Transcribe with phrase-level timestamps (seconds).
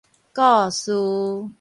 [0.33, 1.47] 故事